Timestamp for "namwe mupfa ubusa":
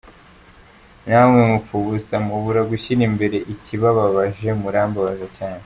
1.07-2.15